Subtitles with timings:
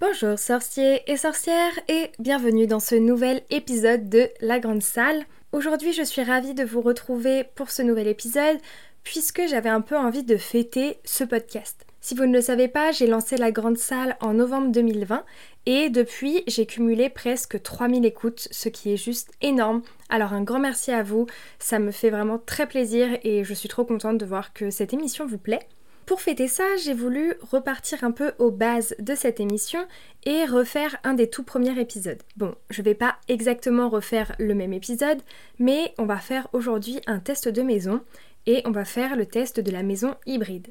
[0.00, 5.24] Bonjour sorciers et sorcières et bienvenue dans ce nouvel épisode de La Grande Salle.
[5.50, 8.58] Aujourd'hui je suis ravie de vous retrouver pour ce nouvel épisode
[9.02, 11.84] puisque j'avais un peu envie de fêter ce podcast.
[12.00, 15.24] Si vous ne le savez pas, j'ai lancé la grande salle en novembre 2020
[15.66, 19.82] et depuis j'ai cumulé presque 3000 écoutes, ce qui est juste énorme.
[20.10, 21.26] Alors un grand merci à vous,
[21.58, 24.94] ça me fait vraiment très plaisir et je suis trop contente de voir que cette
[24.94, 25.66] émission vous plaît.
[26.08, 29.86] Pour fêter ça, j'ai voulu repartir un peu aux bases de cette émission
[30.24, 32.22] et refaire un des tout premiers épisodes.
[32.38, 35.20] Bon, je vais pas exactement refaire le même épisode,
[35.58, 38.00] mais on va faire aujourd'hui un test de maison
[38.46, 40.68] et on va faire le test de la maison hybride.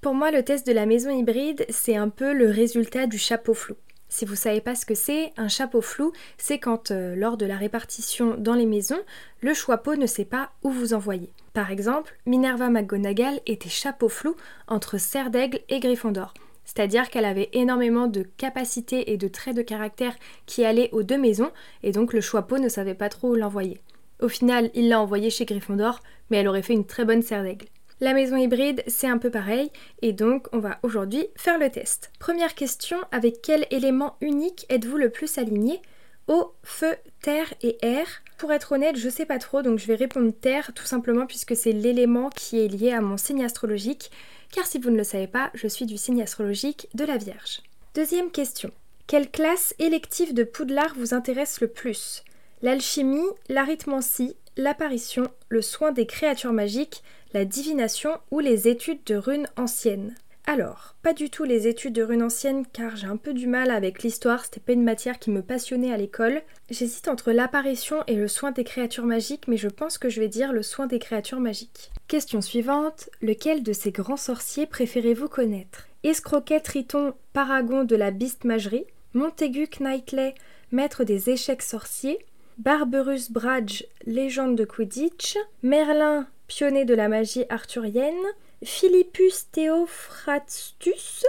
[0.00, 3.54] Pour moi, le test de la maison hybride, c'est un peu le résultat du chapeau
[3.54, 3.76] flou.
[4.08, 7.46] Si vous savez pas ce que c'est, un chapeau flou, c'est quand euh, lors de
[7.46, 8.98] la répartition dans les maisons,
[9.40, 11.30] le chapeau ne sait pas où vous envoyer.
[11.60, 14.34] Par exemple, Minerva McGonagall était chapeau flou
[14.66, 16.32] entre Serre d'Aigle et Gryffondor.
[16.64, 20.16] C'est-à-dire qu'elle avait énormément de capacités et de traits de caractère
[20.46, 21.50] qui allaient aux deux maisons,
[21.82, 23.82] et donc le chapeau ne savait pas trop où l'envoyer.
[24.22, 26.00] Au final, il l'a envoyé chez Gryffondor,
[26.30, 27.66] mais elle aurait fait une très bonne Serre d'Aigle.
[28.00, 32.10] La maison hybride, c'est un peu pareil, et donc on va aujourd'hui faire le test.
[32.18, 35.82] Première question, avec quel élément unique êtes-vous le plus aligné?
[36.30, 38.06] Eau, feu, terre et air
[38.38, 41.56] Pour être honnête, je sais pas trop, donc je vais répondre terre tout simplement puisque
[41.56, 44.12] c'est l'élément qui est lié à mon signe astrologique,
[44.52, 47.62] car si vous ne le savez pas, je suis du signe astrologique de la Vierge.
[47.96, 48.70] Deuxième question.
[49.08, 52.22] Quelle classe élective de Poudlard vous intéresse le plus?
[52.62, 57.02] L'alchimie, l'arithmancie, l'apparition, le soin des créatures magiques,
[57.34, 60.14] la divination ou les études de runes anciennes?
[60.46, 63.70] Alors, pas du tout les études de runes anciennes car j'ai un peu du mal
[63.70, 66.42] avec l'histoire, c'était pas une matière qui me passionnait à l'école.
[66.70, 70.28] J'hésite entre l'apparition et le soin des créatures magiques, mais je pense que je vais
[70.28, 71.90] dire le soin des créatures magiques.
[72.08, 75.86] Question suivante, lequel de ces grands sorciers préférez-vous connaître?
[76.02, 80.34] Escroquet Triton, paragon de la bistmagerie, Montaigu Knightley,
[80.72, 82.18] maître des échecs sorciers,
[82.58, 88.14] Barberus Bradge, légende de Quidditch, Merlin, pionnier de la magie arthurienne,
[88.62, 91.24] Philippus Theophrastus,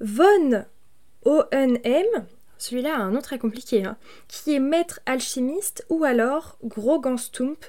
[0.00, 0.64] Von
[1.24, 2.26] O.N.M.,
[2.58, 3.96] celui-là a un nom très compliqué, hein,
[4.28, 7.64] qui est maître alchimiste, ou alors Groganstump,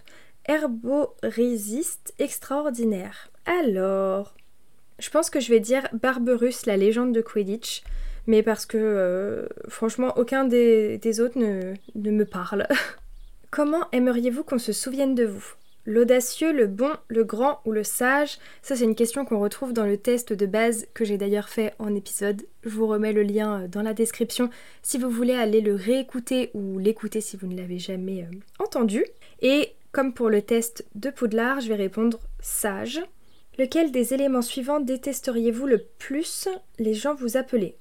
[0.47, 3.29] herborésiste extraordinaire.
[3.45, 4.35] Alors,
[4.99, 7.83] je pense que je vais dire Barberus, la légende de Quidditch,
[8.27, 12.67] mais parce que euh, franchement, aucun des, autres ne me parle.
[13.51, 15.53] Comment aimeriez-vous qu'on se souvienne de vous?
[15.88, 19.85] L'audacieux, le bon, le grand ou le sage Ça, c'est une question qu'on retrouve dans
[19.85, 22.41] le test de base que j'ai d'ailleurs fait en épisode.
[22.63, 24.50] Je vous remets le lien euh, dans la description
[24.81, 29.06] si vous voulez aller le réécouter ou l'écouter si vous ne l'avez jamais euh, entendu.
[29.41, 33.02] Et comme pour le test de Poudlard, je vais répondre sage.
[33.59, 37.75] Lequel des éléments suivants détesteriez-vous le plus les gens vous appeler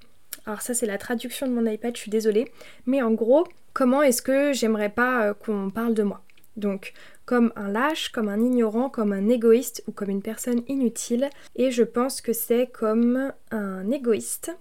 [0.46, 2.52] Alors ça c'est la traduction de mon iPad, je suis désolée.
[2.86, 6.23] Mais en gros, comment est-ce que j'aimerais pas euh, qu'on parle de moi?
[6.56, 6.92] Donc
[7.24, 11.30] comme un lâche, comme un ignorant, comme un égoïste ou comme une personne inutile.
[11.56, 14.56] Et je pense que c'est comme un égoïste.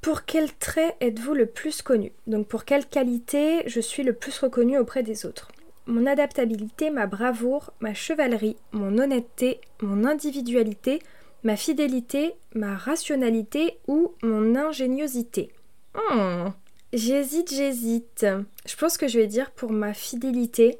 [0.00, 2.12] Pour quel trait êtes-vous le plus connu?
[2.26, 5.48] Donc pour quelle qualité je suis le plus reconnu auprès des autres?
[5.86, 11.00] Mon adaptabilité, ma bravoure, ma chevalerie, mon honnêteté, mon individualité,
[11.42, 15.52] ma fidélité, ma rationalité ou mon ingéniosité?
[15.94, 16.50] Hmm.
[16.92, 18.26] J'hésite, j'hésite.
[18.66, 20.78] Je pense que je vais dire pour ma fidélité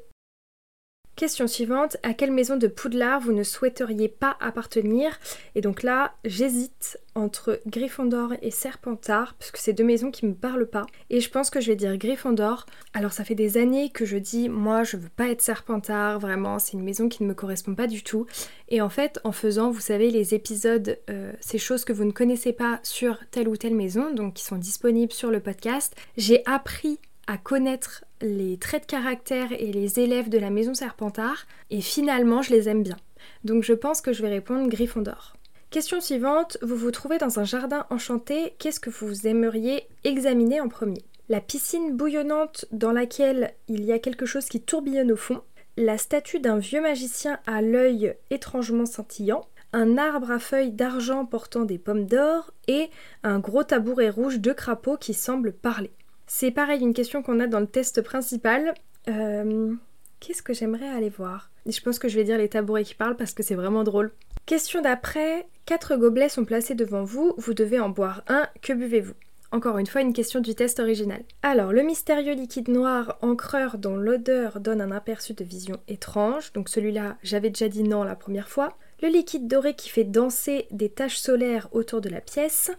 [1.15, 5.17] Question suivante, à quelle maison de Poudlard vous ne souhaiteriez pas appartenir?
[5.55, 10.69] Et donc là, j'hésite entre Gryffondor et Serpentard, puisque c'est deux maisons qui me parlent
[10.69, 10.85] pas.
[11.09, 12.65] Et je pense que je vais dire Gryffondor.
[12.93, 16.59] Alors ça fait des années que je dis, moi je veux pas être Serpentard, vraiment,
[16.59, 18.25] c'est une maison qui ne me correspond pas du tout.
[18.67, 22.11] Et en fait, en faisant, vous savez, les épisodes, euh, ces choses que vous ne
[22.11, 26.45] connaissez pas sur telle ou telle maison, donc qui sont disponibles sur le podcast, j'ai
[26.45, 31.81] appris à connaître les traits de caractère et les élèves de la maison Serpentard, et
[31.81, 32.97] finalement je les aime bien.
[33.43, 35.35] Donc je pense que je vais répondre Gryffondor.
[35.71, 40.69] Question suivante, vous vous trouvez dans un jardin enchanté, qu'est-ce que vous aimeriez examiner en
[40.69, 41.03] premier?
[41.27, 45.41] La piscine bouillonnante dans laquelle il y a quelque chose qui tourbillonne au fond,
[45.75, 51.65] la statue d'un vieux magicien à l'œil étrangement scintillant, un arbre à feuilles d'argent portant
[51.65, 52.51] des pommes d'or?
[52.67, 52.89] Et
[53.23, 55.91] un gros tabouret rouge de crapaud qui semble parler?
[56.27, 58.73] C'est pareil, une question qu'on a dans le test principal.
[59.07, 59.73] Euh,
[60.19, 61.51] Qu'est-ce que j'aimerais aller voir?
[61.67, 64.11] Je pense que je vais dire les tabourets qui parlent parce que c'est vraiment drôle.
[64.45, 69.13] Question d'après, quatre gobelets sont placés devant vous, vous devez en boire un, que buvez-vous?
[69.51, 71.23] Encore une fois, une question du test original.
[71.43, 76.69] Alors, le mystérieux liquide noir encreur dont l'odeur donne un aperçu de vision étrange, donc
[76.69, 78.77] celui-là, j'avais déjà dit non la première fois.
[79.01, 82.71] Le liquide doré qui fait danser des taches solaires autour de la pièce.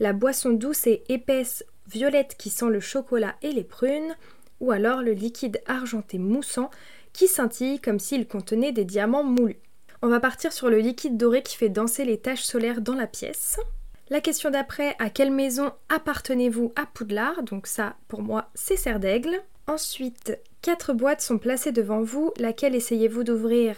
[0.00, 4.16] La boisson douce et épaisse violette qui sent le chocolat et les prunes.
[4.60, 6.70] Ou alors le liquide argenté moussant
[7.12, 9.58] qui scintille comme s'il contenait des diamants moulus.
[10.02, 13.06] On va partir sur le liquide doré qui fait danser les taches solaires dans la
[13.06, 13.58] pièce.
[14.10, 17.42] La question d'après, à quelle maison appartenez-vous à Poudlard?
[17.42, 19.40] Donc ça, pour moi, c'est Serre d'Aigle.
[19.66, 23.76] Ensuite, quatre boîtes sont placées devant vous, laquelle essayez-vous d'ouvrir?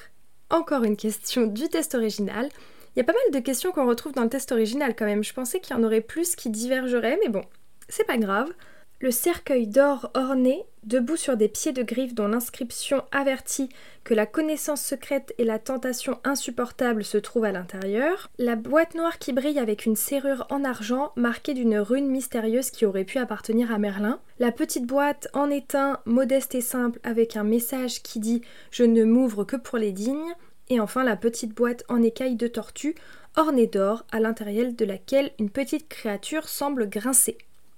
[0.51, 2.49] Encore une question du test original.
[2.95, 5.23] Il y a pas mal de questions qu'on retrouve dans le test original quand même.
[5.23, 7.45] Je pensais qu'il y en aurait plus qui divergeraient, mais bon,
[7.89, 8.53] c'est pas grave.
[8.99, 13.69] Le cercueil d'or orné, debout sur des pieds de griffe dont l'inscription avertit
[14.05, 18.31] que la connaissance secrète et la tentation insupportable se trouvent à l'intérieur.
[18.39, 22.87] La boîte noire qui brille avec une serrure en argent marquée d'une rune mystérieuse qui
[22.87, 24.19] aurait pu appartenir à Merlin.
[24.39, 28.41] La petite boîte en étain, modeste et simple, avec un message qui dit
[28.71, 30.35] Je ne m'ouvre que pour les dignes.
[30.71, 32.95] Et enfin la petite boîte en écaille de tortue,
[33.37, 37.37] ornée d'or, à l'intérieur de laquelle une petite créature semble grincer.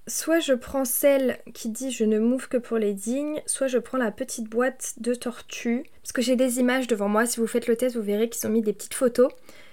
[0.08, 3.76] Soit je prends celle qui dit je ne m'ouvre que pour les dignes, soit je
[3.76, 5.84] prends la petite boîte de tortue.
[6.02, 8.46] Parce que j'ai des images devant moi, si vous faites le test, vous verrez qu'ils
[8.46, 9.30] ont mis des petites photos.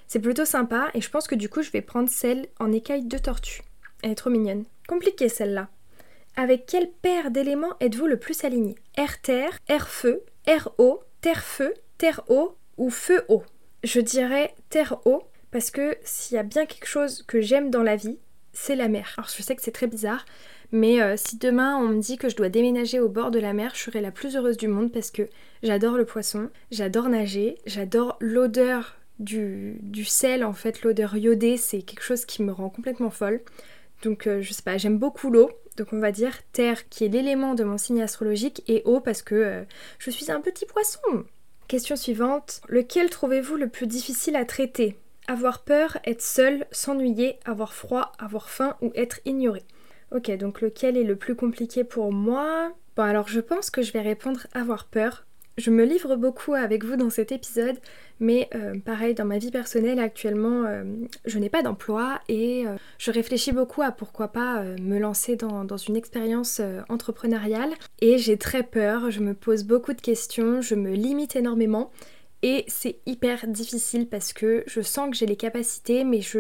[0.08, 3.06] C'est plutôt sympa et je pense que du coup je vais prendre celle en écaille
[3.06, 3.62] de tortue.
[4.04, 4.66] Elle est trop mignonne.
[4.90, 5.70] Compliquée celle-là.
[6.36, 8.76] Avec quelle paire d'éléments êtes-vous le plus aligné?
[8.98, 13.44] Air-terre, air-feu, air-eau, terre-feu, terre-eau ou feu-eau
[13.86, 17.96] Je dirais terre-eau parce que s'il y a bien quelque chose que j'aime dans la
[17.96, 18.20] vie,
[18.56, 19.14] c'est la mer.
[19.18, 20.26] Alors je sais que c'est très bizarre,
[20.72, 23.54] mais euh, si demain on me dit que je dois déménager au bord de la
[23.54, 25.30] mer, je serai la plus heureuse du monde parce que
[25.62, 32.04] j'adore le poisson, j'adore nager, j'adore l'odeur du, sel, en fait l'odeur iodée, c'est quelque
[32.04, 33.42] chose qui me rend complètement folle.
[34.04, 37.10] Donc euh, je sais pas, j'aime beaucoup l'eau, donc on va dire terre qui est
[37.10, 39.64] l'élément de mon signe astrologique et eau parce que euh,
[40.00, 41.26] je suis un petit poisson.
[41.68, 44.98] Question suivante, lequel trouvez-vous le plus difficile à traiter?
[45.28, 49.64] Avoir peur, être seul, s'ennuyer, avoir froid, avoir faim ou être ignoré.
[50.12, 52.72] Ok, donc lequel est le plus compliqué pour moi?
[52.96, 55.26] Bon alors je pense que je vais répondre avoir peur.
[55.58, 57.78] Je me livre beaucoup avec vous dans cet épisode,
[58.20, 60.84] mais euh, pareil dans ma vie personnelle actuellement, euh,
[61.26, 65.64] je n'ai pas d'emploi et euh, je réfléchis beaucoup à pourquoi pas me lancer dans,
[65.64, 70.76] dans une expérience entrepreneuriale et j'ai très peur, je me pose beaucoup de questions, je
[70.76, 71.90] me limite énormément
[72.46, 76.38] et c'est hyper difficile parce que je sens que j'ai les capacités, mais je,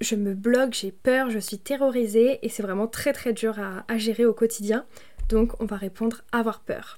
[0.00, 3.98] je me bloque, j'ai peur, je suis terrorisée et c'est vraiment très très dur à,
[3.98, 4.86] gérer au quotidien.
[5.28, 6.96] Donc on va répondre avoir peur.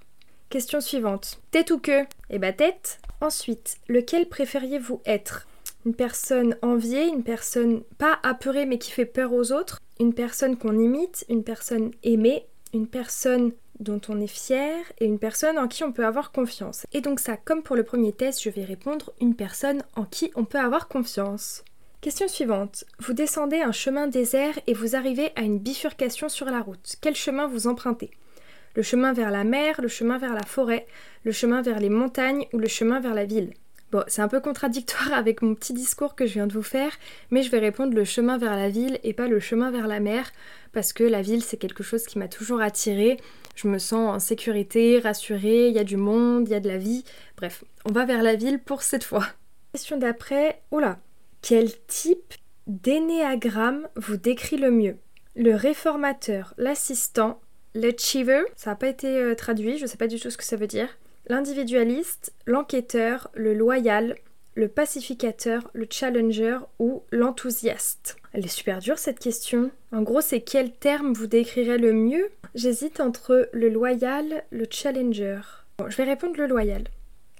[0.48, 1.40] Question suivante.
[1.50, 2.06] Tête ou queue?
[2.30, 3.00] Eh bah tête.
[3.20, 5.48] Ensuite, lequel préfériez-vous être?
[5.84, 10.56] Une personne enviée, une personne pas apeurée mais qui fait peur aux autres, une personne
[10.56, 13.50] qu'on imite, une personne aimée, une personne
[13.80, 16.86] dont on est fier et une personne en qui on peut avoir confiance.
[16.92, 20.30] Et donc ça, comme pour le premier test, je vais répondre une personne en qui
[20.36, 21.64] on peut avoir confiance.
[22.00, 22.84] Question suivante.
[22.98, 26.96] Vous descendez un chemin désert et vous arrivez à une bifurcation sur la route.
[27.00, 28.10] Quel chemin vous empruntez?
[28.74, 30.86] Le chemin vers la mer, le chemin vers la forêt,
[31.24, 33.52] le chemin vers les montagnes ou le chemin vers la ville?
[33.92, 36.92] Bon, c'est un peu contradictoire avec mon petit discours que je viens de vous faire,
[37.32, 39.98] mais je vais répondre le chemin vers la ville et pas le chemin vers la
[39.98, 40.30] mer,
[40.72, 43.16] parce que la ville c'est quelque chose qui m'a toujours attirée.
[43.62, 46.68] Je me sens en sécurité, rassurée, il y a du monde, il y a de
[46.68, 47.04] la vie.
[47.36, 49.26] Bref, on va vers la ville pour cette fois.
[49.74, 50.98] Question d'après, oula,
[51.42, 52.34] quel type
[52.66, 54.96] d'énéagramme vous décrit le mieux?
[55.36, 57.38] Le réformateur, l'assistant,
[57.74, 60.44] l'achiever, ça n'a pas été euh, traduit, je ne sais pas du tout ce que
[60.44, 60.88] ça veut dire
[61.26, 64.16] l'individualiste, l'enquêteur, le loyal,
[64.54, 68.16] le pacificateur, le challenger ou l'enthousiaste?
[68.32, 69.70] Elle est super dure cette question.
[69.92, 72.30] En gros, c'est quel terme vous décrirez le mieux?
[72.54, 75.40] J'hésite entre le loyal, le challenger.
[75.78, 76.84] Bon, je vais répondre le loyal.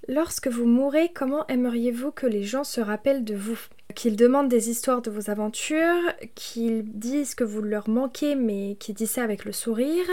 [0.09, 3.59] Lorsque vous mourrez, comment aimeriez-vous que les gens se rappellent de vous?
[3.95, 6.03] Qu'ils demandent des histoires de vos aventures,
[6.35, 10.07] qu'ils disent que vous leur manquez mais qu'ils disent ça avec le sourire,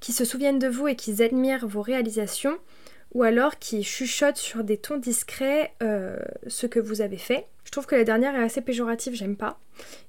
[0.00, 2.56] qu'ils se souviennent de vous et qu'ils admirent vos réalisations,
[3.16, 6.18] ou alors qui chuchote sur des tons discrets euh,
[6.48, 7.46] ce que vous avez fait.
[7.64, 9.58] Je trouve que la dernière est assez péjorative, j'aime pas.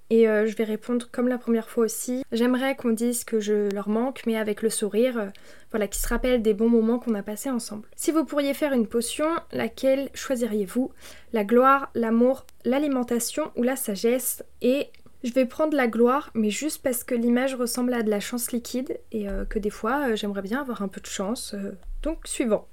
[0.10, 2.22] Et euh, je vais répondre comme la première fois aussi.
[2.34, 5.28] J'aimerais qu'on dise que je leur manque, mais avec le sourire, euh,
[5.72, 7.88] voilà, qui se rappellent des bons moments qu'on a passés ensemble.
[7.96, 10.92] Si vous pourriez faire une potion, laquelle choisiriez-vous?
[11.32, 14.44] La gloire, l'amour, l'alimentation ou la sagesse?
[14.62, 14.88] Et
[15.24, 18.52] je vais prendre la gloire, mais juste parce que l'image ressemble à de la chance
[18.52, 21.56] liquide et que des fois j'aimerais bien avoir un peu de chance.
[22.04, 22.68] donc suivant.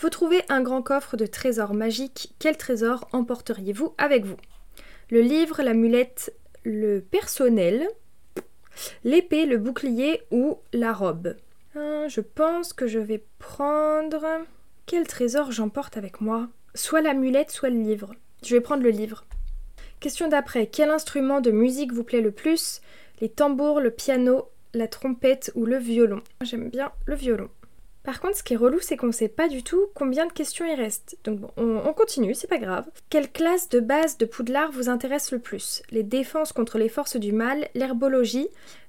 [0.00, 2.32] Vous trouvez un grand coffre de trésors magiques.
[2.38, 4.36] Quel trésor emporteriez-vous avec vous?
[5.10, 7.88] Le livre, l'amulette, le personnel,
[9.02, 11.34] l'épée, le bouclier ou la robe?
[11.74, 14.24] Hein, Je pense que je vais prendre...
[14.86, 16.48] Quel trésor j'emporte avec moi?
[16.76, 18.14] Soit l'amulette, soit le livre.
[18.44, 19.24] Je vais prendre le livre.
[19.98, 20.68] Question d'après.
[20.68, 22.82] Quel instrument de musique vous plaît le plus?
[23.20, 26.22] Les tambours, le piano, la trompette ou le violon?
[26.40, 27.50] J'aime bien le violon.
[28.08, 30.32] Par contre, ce qui est relou, c'est qu'on ne sait pas du tout combien de
[30.32, 31.18] questions il reste.
[31.24, 32.86] Donc bon, on, continue, c'est pas grave.
[33.10, 35.82] Quelle classe de base de Poudlard vous intéresse le plus?
[35.90, 38.48] Les défenses contre les forces du mal, l'herbologie,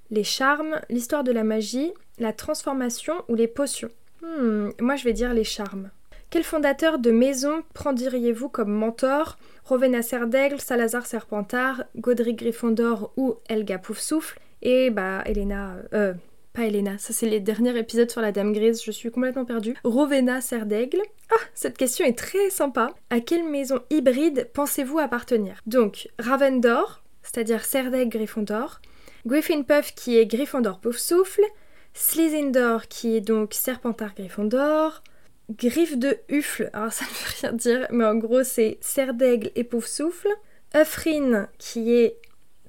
[0.09, 3.89] les charmes, l'histoire de la magie, la transformation ou les potions?
[4.21, 5.89] Hmm, Moi, je vais dire les charmes.
[6.29, 9.37] Quel fondateur de maison prendriez-vous comme mentor?
[9.65, 15.75] Rowena Serdaigle, Salazar Serpentard, Godric Gryffondor ou Elga Poufsouffle Et bah, Elena...
[15.91, 16.13] Euh,
[16.53, 19.75] pas Elena, ça c'est les derniers épisodes sur la Dame Grise, je suis complètement perdue.
[19.83, 21.01] Rowena Serdaigle.
[21.31, 22.93] Ah, cette question est très sympa.
[23.09, 25.61] À quelle maison hybride pensez-vous appartenir?
[25.67, 28.81] Donc, Ravendor, c'est-à-dire Serdaigle Gryffondor,
[29.25, 31.45] Griffin Puff qui est Gryffondor Poufsouffle,
[31.93, 35.03] Slytherin qui est donc Serpentard Gryffondor,
[35.51, 39.63] Griffe de Huffle, alors ça ne veut rien dire, mais en gros c'est Serdaigle et
[39.63, 40.29] Poufsouffle,
[40.75, 42.17] Uffrin qui est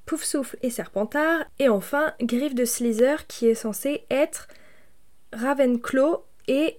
[0.06, 4.48] Poufsouffle et Serpentard, et enfin Griffe de Slither qui est censé être
[5.32, 6.78] Ravenclaw et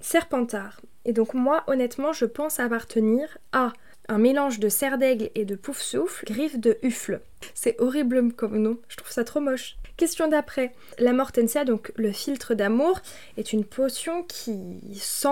[0.00, 0.80] Serpentard.
[1.04, 3.72] Et donc moi honnêtement je pense appartenir à
[4.08, 7.20] un mélange de Serdaigle et de Poufsouffle, Griffe de Huffle.
[7.54, 9.76] C'est horrible comme nom, je trouve ça trop moche.
[9.96, 10.74] Question d'après.
[10.98, 13.00] La Mortensia, donc le filtre d'amour,
[13.36, 15.28] est une potion qui sent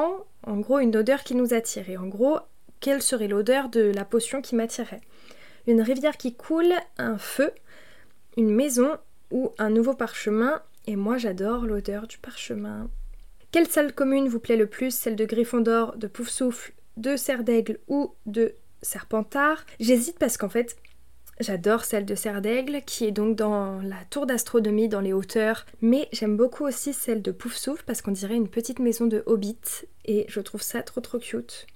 [0.46, 1.90] en gros une odeur qui nous attire.
[1.90, 2.38] Et en gros,
[2.78, 5.00] quelle serait l'odeur de la potion qui m'attirait?
[5.66, 7.52] Une rivière qui coule, un feu,
[8.36, 8.96] une maison
[9.30, 10.62] ou un nouveau parchemin.
[10.86, 12.88] Et moi j'adore l'odeur du parchemin.
[13.50, 14.94] Quelle salle commune vous plaît le plus?
[14.94, 19.64] Celle de Gryffondor, de Poufsouffle, de Serdaigle ou de Serpentard?
[19.78, 20.76] J'hésite parce qu'en fait,
[21.40, 26.08] J'adore celle de Serdaigle, qui est donc dans la tour d'astronomie dans les hauteurs, mais
[26.12, 29.56] j'aime beaucoup aussi celle de Poufsouffle parce qu'on dirait une petite maison de hobbit
[30.04, 31.66] et je trouve ça trop trop cute.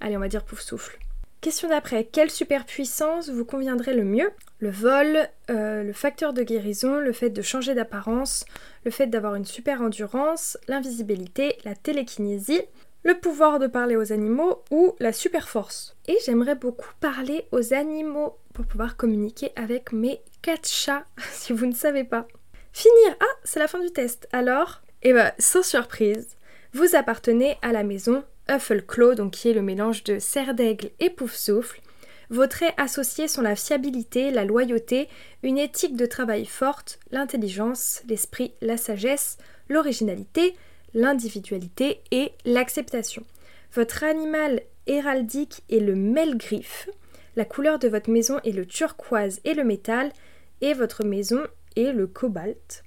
[0.00, 0.98] Allez, on va dire Poufsouffle.
[1.40, 4.30] Question d'après, quelle superpuissance vous conviendrait le mieux?
[4.58, 8.44] Le vol, euh, le facteur de guérison, le fait de changer d'apparence,
[8.84, 12.60] le fait d'avoir une super endurance, l'invisibilité, la télékinésie,
[13.04, 15.96] le pouvoir de parler aux animaux ou la super force?
[16.08, 21.64] Et j'aimerais beaucoup parler aux animaux pour pouvoir communiquer avec mes quatre chats, si vous
[21.64, 22.28] ne savez pas.
[22.74, 24.28] Finir Ah, c'est la fin du test.
[24.32, 26.36] Alors, eh ben, sans surprise,
[26.74, 31.10] vous appartenez à la maison Huffleclaw, donc qui est le mélange de cerf d'aigle et
[31.10, 31.80] pouf-souffle.
[32.30, 35.08] Vos traits associés sont la fiabilité, la loyauté,
[35.42, 39.38] une éthique de travail forte, l'intelligence, l'esprit, la sagesse,
[39.68, 40.54] l'originalité,
[40.94, 43.24] l'individualité et l'acceptation.
[43.74, 46.88] Votre animal héraldique est le melgriffe.
[47.36, 50.12] La couleur de votre maison est le turquoise et le métal.
[50.60, 51.40] Et votre maison
[51.76, 52.82] est le cobalt.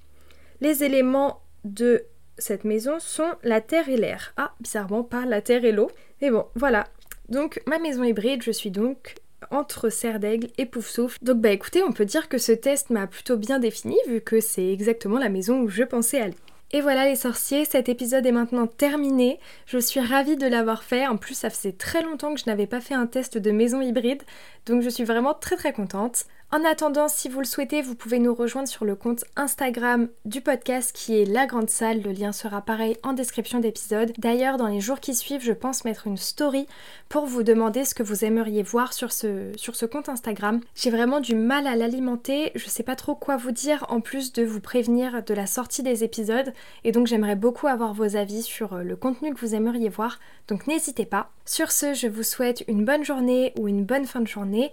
[0.60, 2.04] Les éléments de
[2.38, 4.32] cette maison sont la terre et l'air.
[4.36, 5.90] Ah, bizarrement, pas la terre et l'eau.
[6.20, 6.86] Mais bon, voilà.
[7.28, 9.16] Donc, ma maison hybride, je suis donc
[9.50, 11.18] entre serre d'aigle et pouf-souffle.
[11.22, 14.40] Donc bah écoutez, on peut dire que ce test m'a plutôt bien défini vu que
[14.40, 16.36] c'est exactement la maison où je pensais aller.
[16.72, 19.38] Et voilà les sorciers, cet épisode est maintenant terminé.
[19.66, 21.06] Je suis ravie de l'avoir fait.
[21.06, 23.80] En plus, ça faisait très longtemps que je n'avais pas fait un test de maison
[23.80, 24.22] hybride,
[24.66, 26.24] donc je suis vraiment très très contente.
[26.50, 30.40] En attendant, si vous le souhaitez, vous pouvez nous rejoindre sur le compte Instagram du
[30.40, 32.00] podcast qui est La Grande Salle.
[32.00, 34.12] Le lien sera pareil en description d'épisode.
[34.18, 36.68] D'ailleurs, dans les jours qui suivent, je pense mettre une story
[37.08, 40.60] pour vous demander ce que vous aimeriez voir sur ce, sur ce compte Instagram.
[40.76, 44.32] J'ai vraiment du mal à l'alimenter, je sais pas trop quoi vous dire en plus
[44.32, 46.52] de vous prévenir de la sortie des épisodes
[46.84, 50.20] et donc j'aimerais beaucoup avoir vos avis sur le contenu que vous aimeriez voir.
[50.46, 51.30] Donc n'hésitez pas.
[51.46, 54.72] Sur ce, je vous souhaite une bonne journée ou une bonne fin de journée.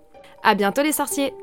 [0.43, 1.33] À bientôt les sorciers!